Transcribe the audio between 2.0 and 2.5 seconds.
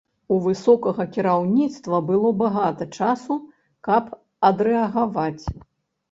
было